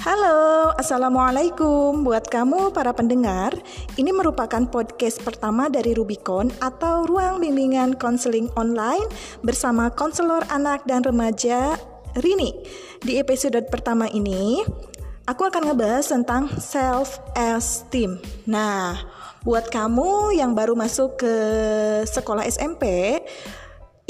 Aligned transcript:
Halo, 0.00 0.72
Assalamualaikum 0.80 2.08
buat 2.08 2.24
kamu 2.32 2.72
para 2.72 2.88
pendengar. 2.96 3.52
Ini 4.00 4.16
merupakan 4.16 4.64
podcast 4.64 5.20
pertama 5.20 5.68
dari 5.68 5.92
Rubicon 5.92 6.48
atau 6.56 7.04
Ruang 7.04 7.36
Bimbingan 7.36 8.00
Konseling 8.00 8.48
Online 8.56 9.04
bersama 9.44 9.92
konselor 9.92 10.40
anak 10.48 10.88
dan 10.88 11.04
remaja 11.04 11.76
Rini. 12.16 12.48
Di 13.04 13.20
episode 13.20 13.60
pertama 13.68 14.08
ini, 14.08 14.64
aku 15.28 15.44
akan 15.44 15.68
ngebahas 15.68 16.08
tentang 16.08 16.48
self 16.56 17.20
esteem. 17.36 18.16
Nah, 18.48 18.96
buat 19.44 19.68
kamu 19.68 20.32
yang 20.32 20.56
baru 20.56 20.80
masuk 20.80 21.20
ke 21.20 21.34
sekolah 22.08 22.48
SMP, 22.48 23.20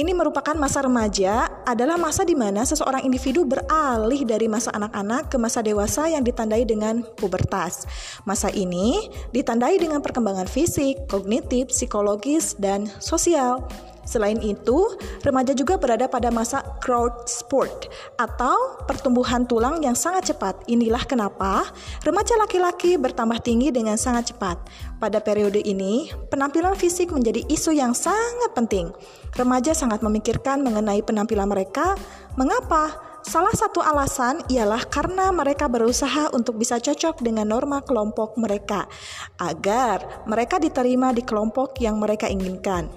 ini 0.00 0.16
merupakan 0.16 0.56
masa 0.56 0.80
remaja, 0.80 1.60
adalah 1.68 2.00
masa 2.00 2.24
di 2.24 2.32
mana 2.32 2.64
seseorang 2.64 3.04
individu 3.04 3.44
beralih 3.44 4.24
dari 4.24 4.48
masa 4.48 4.72
anak-anak 4.72 5.28
ke 5.28 5.36
masa 5.36 5.60
dewasa 5.60 6.08
yang 6.08 6.24
ditandai 6.24 6.64
dengan 6.64 7.04
pubertas. 7.20 7.84
Masa 8.24 8.48
ini 8.48 9.12
ditandai 9.36 9.76
dengan 9.76 10.00
perkembangan 10.00 10.48
fisik, 10.48 11.04
kognitif, 11.04 11.68
psikologis, 11.68 12.56
dan 12.56 12.88
sosial. 12.96 13.68
Selain 14.04 14.38
itu, 14.40 14.96
remaja 15.22 15.52
juga 15.52 15.76
berada 15.76 16.08
pada 16.10 16.32
masa 16.32 16.64
growth 16.82 17.28
spurt 17.28 17.86
atau 18.18 18.80
pertumbuhan 18.88 19.44
tulang 19.44 19.78
yang 19.84 19.94
sangat 19.94 20.34
cepat. 20.34 20.56
Inilah 20.66 21.04
kenapa 21.06 21.68
remaja 22.02 22.34
laki-laki 22.40 22.96
bertambah 22.96 23.38
tinggi 23.44 23.70
dengan 23.70 24.00
sangat 24.00 24.34
cepat. 24.34 24.56
Pada 24.98 25.20
periode 25.20 25.62
ini, 25.62 26.10
penampilan 26.32 26.74
fisik 26.74 27.12
menjadi 27.12 27.44
isu 27.46 27.76
yang 27.76 27.92
sangat 27.94 28.50
penting. 28.56 28.90
Remaja 29.36 29.76
sangat 29.76 30.02
memikirkan 30.02 30.64
mengenai 30.64 31.04
penampilan 31.04 31.46
mereka. 31.46 31.94
Mengapa? 32.34 33.10
Salah 33.20 33.52
satu 33.52 33.84
alasan 33.84 34.40
ialah 34.48 34.88
karena 34.88 35.28
mereka 35.28 35.68
berusaha 35.68 36.32
untuk 36.32 36.56
bisa 36.56 36.80
cocok 36.80 37.20
dengan 37.20 37.52
norma 37.52 37.84
kelompok 37.84 38.40
mereka, 38.40 38.88
agar 39.36 40.24
mereka 40.24 40.56
diterima 40.56 41.12
di 41.12 41.20
kelompok 41.20 41.76
yang 41.84 42.00
mereka 42.00 42.32
inginkan. 42.32 42.88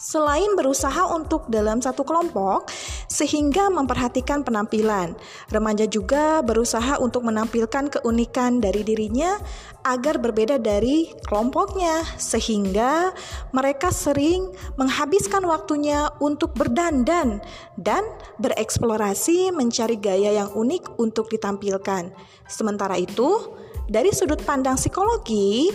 Selain 0.00 0.56
berusaha 0.56 1.12
untuk 1.12 1.44
dalam 1.52 1.84
satu 1.84 2.08
kelompok, 2.08 2.72
sehingga 3.04 3.68
memperhatikan 3.68 4.40
penampilan, 4.40 5.12
remaja 5.52 5.84
juga 5.84 6.40
berusaha 6.40 6.96
untuk 6.96 7.28
menampilkan 7.28 7.92
keunikan 7.92 8.64
dari 8.64 8.80
dirinya 8.80 9.36
agar 9.84 10.16
berbeda 10.16 10.56
dari 10.56 11.12
kelompoknya, 11.28 12.00
sehingga 12.16 13.12
mereka 13.52 13.92
sering 13.92 14.48
menghabiskan 14.80 15.44
waktunya 15.44 16.08
untuk 16.16 16.56
berdandan 16.56 17.44
dan 17.76 18.00
bereksplorasi 18.40 19.52
mencari 19.52 20.00
gaya 20.00 20.32
yang 20.32 20.48
unik 20.56 20.96
untuk 20.96 21.28
ditampilkan. 21.28 22.08
Sementara 22.48 22.96
itu, 22.96 23.52
dari 23.84 24.16
sudut 24.16 24.40
pandang 24.48 24.80
psikologi, 24.80 25.68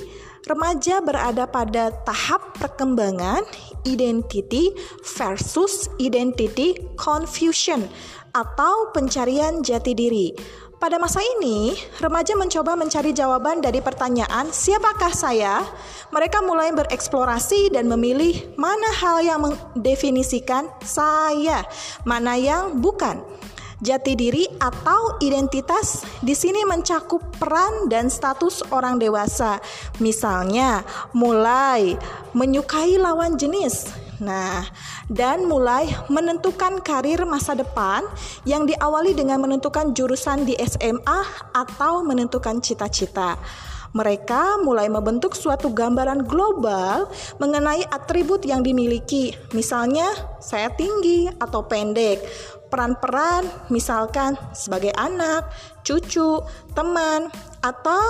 Remaja 0.46 1.02
berada 1.02 1.50
pada 1.50 1.90
tahap 2.06 2.54
perkembangan 2.62 3.42
identity 3.82 4.70
versus 5.18 5.90
identity 5.98 6.78
confusion 7.02 7.82
atau 8.30 8.94
pencarian 8.94 9.66
jati 9.66 9.98
diri. 9.98 10.38
Pada 10.78 11.02
masa 11.02 11.18
ini, 11.42 11.74
remaja 11.98 12.38
mencoba 12.38 12.78
mencari 12.78 13.10
jawaban 13.10 13.58
dari 13.58 13.82
pertanyaan 13.82 14.54
"siapakah 14.54 15.10
saya?". 15.18 15.66
Mereka 16.14 16.46
mulai 16.46 16.70
bereksplorasi 16.78 17.74
dan 17.74 17.90
memilih 17.90 18.46
mana 18.54 18.94
hal 19.02 19.26
yang 19.26 19.42
mendefinisikan 19.50 20.70
saya, 20.86 21.66
mana 22.06 22.38
yang 22.38 22.78
bukan. 22.86 23.26
Jati 23.84 24.16
diri 24.16 24.48
atau 24.56 25.20
identitas 25.20 26.08
di 26.24 26.32
sini 26.32 26.64
mencakup 26.64 27.20
peran 27.36 27.92
dan 27.92 28.08
status 28.08 28.64
orang 28.72 29.04
dewasa. 29.04 29.60
Misalnya, 30.00 30.88
mulai 31.12 32.00
menyukai 32.32 32.96
lawan 32.96 33.36
jenis. 33.36 33.92
Nah, 34.24 34.64
dan 35.12 35.44
mulai 35.44 35.92
menentukan 36.08 36.80
karir 36.80 37.28
masa 37.28 37.52
depan 37.52 38.08
yang 38.48 38.64
diawali 38.64 39.12
dengan 39.12 39.44
menentukan 39.44 39.92
jurusan 39.92 40.48
di 40.48 40.56
SMA 40.56 41.52
atau 41.52 42.00
menentukan 42.00 42.64
cita-cita. 42.64 43.36
Mereka 43.96 44.60
mulai 44.60 44.92
membentuk 44.92 45.40
suatu 45.40 45.72
gambaran 45.72 46.28
global 46.28 47.08
mengenai 47.40 47.88
atribut 47.88 48.44
yang 48.44 48.60
dimiliki, 48.60 49.32
misalnya 49.56 50.12
saya 50.44 50.68
tinggi 50.76 51.32
atau 51.40 51.64
pendek, 51.64 52.20
peran-peran, 52.76 53.48
misalkan 53.72 54.36
sebagai 54.52 54.92
anak, 55.00 55.48
cucu, 55.88 56.44
teman, 56.76 57.32
atau 57.64 58.04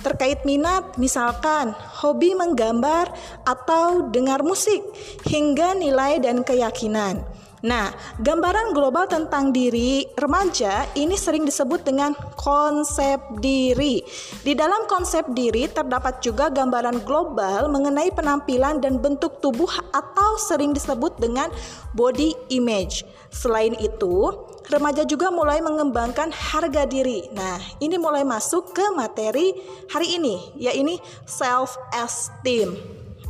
terkait 0.00 0.48
minat, 0.48 0.96
misalkan 0.96 1.76
hobi 2.00 2.32
menggambar 2.32 3.12
atau 3.44 4.08
dengar 4.08 4.40
musik, 4.40 4.80
hingga 5.28 5.76
nilai 5.76 6.24
dan 6.24 6.40
keyakinan. 6.40 7.20
Nah, 7.66 7.90
gambaran 8.22 8.70
global 8.70 9.10
tentang 9.10 9.50
diri 9.50 10.06
remaja 10.14 10.86
ini 10.94 11.18
sering 11.18 11.42
disebut 11.42 11.82
dengan 11.82 12.14
konsep 12.38 13.18
diri. 13.42 14.02
Di 14.46 14.54
dalam 14.54 14.86
konsep 14.86 15.26
diri 15.34 15.66
terdapat 15.66 16.22
juga 16.22 16.50
gambaran 16.50 17.02
global 17.02 17.66
mengenai 17.66 18.14
penampilan 18.14 18.78
dan 18.78 19.02
bentuk 19.02 19.42
tubuh 19.42 19.70
atau 19.90 20.38
sering 20.38 20.70
disebut 20.70 21.18
dengan 21.18 21.50
body 21.98 22.34
image. 22.54 23.02
Selain 23.34 23.74
itu, 23.76 24.32
remaja 24.70 25.04
juga 25.04 25.28
mulai 25.28 25.58
mengembangkan 25.58 26.30
harga 26.32 26.86
diri. 26.86 27.26
Nah, 27.34 27.58
ini 27.82 27.98
mulai 27.98 28.22
masuk 28.22 28.72
ke 28.72 28.86
materi 28.94 29.52
hari 29.90 30.16
ini, 30.16 30.54
yaitu 30.56 30.96
self 31.26 31.76
esteem 31.92 32.72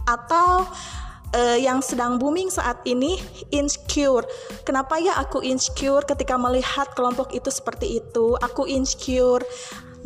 atau 0.09 0.65
uh, 1.35 1.59
yang 1.59 1.83
sedang 1.85 2.17
booming 2.17 2.49
saat 2.49 2.81
ini 2.89 3.19
insecure. 3.53 4.25
Kenapa 4.65 4.97
ya 5.01 5.17
aku 5.21 5.45
insecure 5.45 6.05
ketika 6.05 6.39
melihat 6.41 6.93
kelompok 6.97 7.35
itu 7.35 7.49
seperti 7.53 8.01
itu? 8.01 8.37
Aku 8.41 8.65
insecure. 8.69 9.43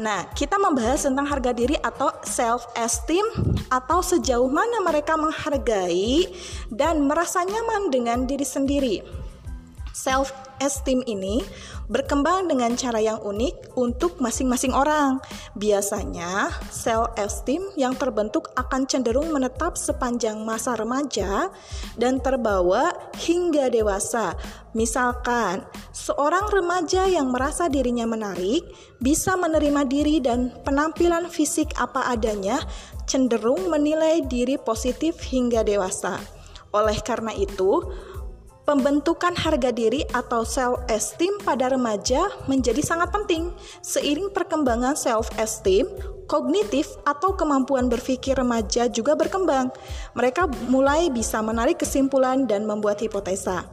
Nah, 0.00 0.24
kita 0.32 0.56
membahas 0.56 1.04
tentang 1.04 1.28
harga 1.28 1.52
diri 1.52 1.76
atau 1.76 2.08
self 2.24 2.64
esteem 2.80 3.24
atau 3.68 4.00
sejauh 4.00 4.48
mana 4.48 4.80
mereka 4.80 5.20
menghargai 5.20 6.32
dan 6.72 7.04
merasa 7.04 7.44
nyaman 7.44 7.92
dengan 7.92 8.24
diri 8.24 8.46
sendiri. 8.46 9.21
Self 9.92 10.32
esteem 10.56 11.04
ini 11.04 11.44
berkembang 11.92 12.48
dengan 12.48 12.72
cara 12.80 12.96
yang 12.96 13.20
unik 13.20 13.76
untuk 13.76 14.24
masing-masing 14.24 14.72
orang. 14.72 15.20
Biasanya, 15.52 16.48
self 16.72 17.12
esteem 17.20 17.60
yang 17.76 17.92
terbentuk 17.92 18.48
akan 18.56 18.88
cenderung 18.88 19.28
menetap 19.28 19.76
sepanjang 19.76 20.40
masa 20.48 20.80
remaja 20.80 21.52
dan 22.00 22.24
terbawa 22.24 22.88
hingga 23.20 23.68
dewasa. 23.68 24.32
Misalkan, 24.72 25.68
seorang 25.92 26.48
remaja 26.48 27.04
yang 27.04 27.28
merasa 27.28 27.68
dirinya 27.68 28.08
menarik 28.08 28.64
bisa 28.96 29.36
menerima 29.36 29.84
diri 29.84 30.24
dan 30.24 30.56
penampilan 30.64 31.28
fisik 31.28 31.76
apa 31.76 32.08
adanya, 32.08 32.56
cenderung 33.04 33.68
menilai 33.68 34.24
diri 34.24 34.56
positif 34.56 35.20
hingga 35.20 35.60
dewasa. 35.60 36.16
Oleh 36.72 36.96
karena 37.04 37.36
itu, 37.36 37.84
Pembentukan 38.62 39.34
harga 39.34 39.74
diri 39.74 40.06
atau 40.14 40.46
self-esteem 40.46 41.42
pada 41.42 41.74
remaja 41.74 42.30
menjadi 42.46 42.78
sangat 42.78 43.10
penting. 43.10 43.50
Seiring 43.82 44.30
perkembangan 44.30 44.94
self-esteem, 44.94 45.90
kognitif 46.30 46.86
atau 47.02 47.34
kemampuan 47.34 47.90
berpikir 47.90 48.38
remaja 48.38 48.86
juga 48.86 49.18
berkembang. 49.18 49.74
Mereka 50.14 50.70
mulai 50.70 51.10
bisa 51.10 51.42
menarik 51.42 51.82
kesimpulan 51.82 52.46
dan 52.46 52.62
membuat 52.62 53.02
hipotesa. 53.02 53.66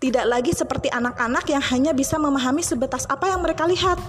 Tidak 0.00 0.24
lagi 0.24 0.56
seperti 0.56 0.88
anak-anak 0.88 1.44
yang 1.44 1.64
hanya 1.68 1.92
bisa 1.92 2.16
memahami 2.16 2.64
sebatas 2.64 3.04
apa 3.12 3.28
yang 3.28 3.44
mereka 3.44 3.68
lihat. 3.68 4.00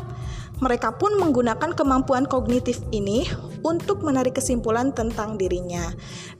Mereka 0.63 0.95
pun 0.95 1.19
menggunakan 1.19 1.75
kemampuan 1.75 2.23
kognitif 2.23 2.79
ini 2.95 3.27
untuk 3.65 4.05
menarik 4.05 4.39
kesimpulan 4.39 4.95
tentang 4.95 5.35
dirinya. 5.35 5.91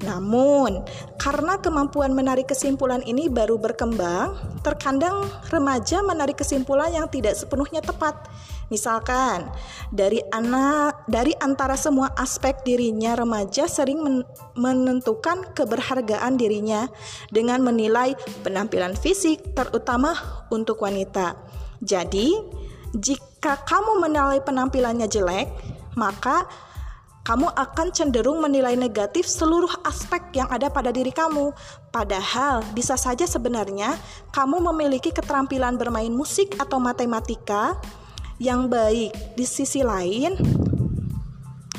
Namun, 0.05 0.85
karena 1.19 1.59
kemampuan 1.59 2.15
menarik 2.15 2.47
kesimpulan 2.47 3.03
ini 3.03 3.27
baru 3.27 3.59
berkembang, 3.59 4.61
terkadang 4.63 5.27
remaja 5.51 5.99
menarik 6.05 6.39
kesimpulan 6.39 6.93
yang 6.95 7.11
tidak 7.11 7.35
sepenuhnya 7.35 7.83
tepat. 7.83 8.29
Misalkan, 8.71 9.51
dari 9.93 10.23
anak 10.33 11.05
dari 11.05 11.35
antara 11.37 11.77
semua 11.77 12.09
aspek 12.17 12.65
dirinya 12.65 13.13
remaja 13.13 13.69
sering 13.69 14.01
men 14.01 14.25
menentukan 14.57 15.53
keberhargaan 15.53 16.39
dirinya 16.39 16.89
dengan 17.29 17.61
menilai 17.61 18.17
penampilan 18.41 18.97
fisik 18.97 19.53
terutama 19.53 20.17
untuk 20.49 20.81
wanita. 20.81 21.37
Jadi, 21.83 22.33
jika 22.95 23.59
kamu 23.67 23.99
menilai 23.99 24.39
penampilannya 24.39 25.07
jelek, 25.11 25.51
maka 25.99 26.47
kamu 27.25 27.49
akan 27.57 27.89
cenderung 27.89 28.37
menilai 28.37 28.77
negatif 28.77 29.25
seluruh 29.25 29.81
aspek 29.81 30.21
yang 30.37 30.45
ada 30.47 30.69
pada 30.69 30.93
diri 30.93 31.09
kamu. 31.09 31.51
Padahal 31.89 32.61
bisa 32.77 32.93
saja 32.95 33.25
sebenarnya 33.25 33.97
kamu 34.29 34.61
memiliki 34.71 35.09
keterampilan 35.09 35.73
bermain 35.73 36.13
musik 36.13 36.53
atau 36.61 36.77
matematika 36.77 37.73
yang 38.37 38.69
baik. 38.69 39.09
Di 39.33 39.41
sisi 39.41 39.81
lain, 39.81 40.37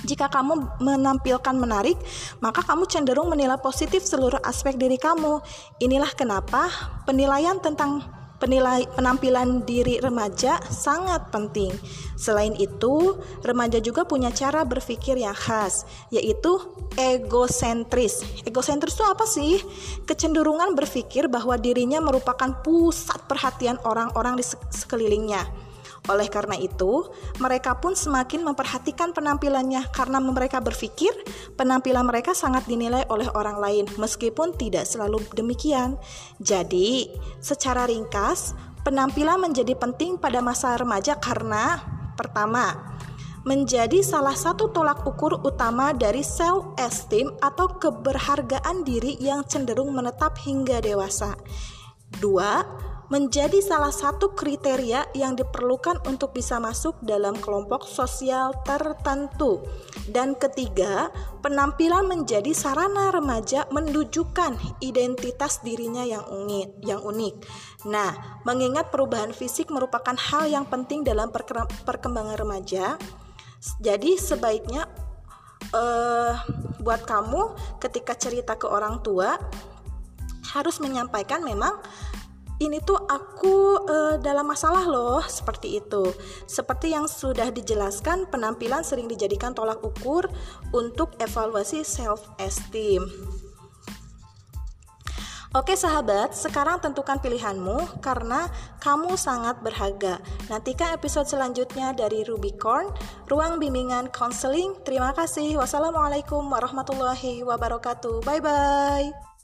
jika 0.03 0.27
kamu 0.27 0.83
menampilkan 0.83 1.55
menarik, 1.55 1.95
maka 2.43 2.67
kamu 2.67 2.91
cenderung 2.91 3.31
menilai 3.31 3.59
positif 3.63 4.03
seluruh 4.03 4.43
aspek 4.43 4.75
diri 4.75 4.99
kamu. 4.99 5.39
Inilah 5.79 6.11
kenapa 6.19 6.67
penilaian 7.07 7.63
tentang 7.63 8.16
penilai 8.37 8.89
penampilan 8.95 9.65
diri 9.65 10.01
remaja 10.01 10.61
sangat 10.69 11.29
penting. 11.33 11.73
Selain 12.17 12.53
itu, 12.57 13.21
remaja 13.45 13.81
juga 13.83 14.09
punya 14.09 14.33
cara 14.33 14.65
berpikir 14.65 15.21
yang 15.21 15.37
khas, 15.37 15.85
yaitu 16.09 16.57
egosentris. 16.97 18.25
Egosentris 18.49 18.97
itu 18.97 19.05
apa 19.05 19.25
sih? 19.29 19.61
Kecenderungan 20.09 20.73
berpikir 20.73 21.29
bahwa 21.29 21.61
dirinya 21.61 22.01
merupakan 22.01 22.57
pusat 22.65 23.21
perhatian 23.29 23.77
orang-orang 23.85 24.41
di 24.41 24.45
sekelilingnya. 24.73 25.66
Oleh 26.07 26.31
karena 26.31 26.55
itu, 26.55 27.11
mereka 27.43 27.79
pun 27.83 27.99
semakin 27.99 28.47
memperhatikan 28.47 29.11
penampilannya 29.11 29.91
karena 29.91 30.23
mereka 30.23 30.63
berpikir 30.63 31.11
penampilan 31.59 32.07
mereka 32.07 32.31
sangat 32.33 32.67
dinilai 32.71 33.03
oleh 33.11 33.27
orang 33.35 33.59
lain, 33.59 33.85
meskipun 33.99 34.55
tidak 34.55 34.87
selalu 34.87 35.23
demikian. 35.35 35.99
Jadi, 36.39 37.11
secara 37.43 37.91
ringkas, 37.91 38.55
penampilan 38.87 39.43
menjadi 39.43 39.75
penting 39.75 40.15
pada 40.23 40.39
masa 40.39 40.79
remaja 40.79 41.19
karena 41.19 41.83
pertama, 42.15 42.97
menjadi 43.47 44.03
salah 44.03 44.35
satu 44.35 44.75
tolak 44.75 45.07
ukur 45.07 45.39
utama 45.47 45.95
dari 45.95 46.27
self 46.27 46.75
esteem 46.83 47.31
atau 47.39 47.79
keberhargaan 47.79 48.83
diri 48.83 49.15
yang 49.23 49.47
cenderung 49.47 49.95
menetap 49.95 50.35
hingga 50.43 50.83
dewasa. 50.83 51.39
Dua, 52.19 52.67
menjadi 53.07 53.63
salah 53.63 53.95
satu 53.95 54.35
kriteria 54.35 55.15
yang 55.15 55.39
diperlukan 55.39 56.03
untuk 56.11 56.35
bisa 56.35 56.59
masuk 56.59 56.99
dalam 57.07 57.39
kelompok 57.39 57.87
sosial 57.87 58.51
tertentu. 58.67 59.63
Dan 60.11 60.35
ketiga, 60.35 61.11
penampilan 61.43 62.07
menjadi 62.07 62.51
sarana 62.51 63.15
remaja 63.15 63.67
menunjukkan 63.71 64.83
identitas 64.83 65.63
dirinya 65.63 66.03
yang 66.03 66.27
unik, 66.27 66.69
yang 66.83 67.03
unik. 67.03 67.35
Nah, 67.87 68.43
mengingat 68.43 68.91
perubahan 68.91 69.31
fisik 69.31 69.71
merupakan 69.71 70.15
hal 70.15 70.51
yang 70.51 70.67
penting 70.67 71.07
dalam 71.07 71.31
perkembangan 71.87 72.39
remaja, 72.39 72.99
jadi 73.81 74.15
sebaiknya 74.15 74.87
uh, 75.75 76.33
buat 76.83 77.03
kamu 77.03 77.57
ketika 77.83 78.15
cerita 78.15 78.55
ke 78.55 78.69
orang 78.69 79.03
tua 79.03 79.35
harus 80.55 80.79
menyampaikan 80.79 81.43
memang 81.43 81.75
ini 82.57 82.81
tuh 82.81 82.97
aku 82.97 83.85
uh, 83.85 84.17
dalam 84.17 84.49
masalah 84.49 84.85
loh 84.89 85.21
seperti 85.25 85.81
itu. 85.81 86.09
Seperti 86.49 86.97
yang 86.97 87.05
sudah 87.05 87.53
dijelaskan, 87.53 88.29
penampilan 88.33 88.81
sering 88.81 89.09
dijadikan 89.09 89.53
tolak 89.53 89.81
ukur 89.85 90.29
untuk 90.73 91.17
evaluasi 91.21 91.85
self 91.85 92.25
esteem. 92.41 93.05
Oke 95.57 95.73
sahabat, 95.73 96.37
sekarang 96.37 96.85
tentukan 96.85 97.17
pilihanmu 97.17 98.05
karena 98.05 98.45
kamu 98.77 99.17
sangat 99.17 99.57
berharga. 99.65 100.21
Nantikan 100.53 100.93
episode 100.93 101.25
selanjutnya 101.33 101.97
dari 101.97 102.29
Rubicorn, 102.29 102.93
Ruang 103.25 103.57
Bimbingan 103.57 104.13
Counseling. 104.13 104.77
Terima 104.85 105.17
kasih. 105.17 105.57
Wassalamualaikum 105.57 106.45
warahmatullahi 106.45 107.41
wabarakatuh. 107.41 108.21
Bye 108.29 108.43
bye. 108.45 109.36